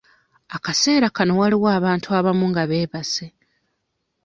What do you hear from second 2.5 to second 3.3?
nga beebase.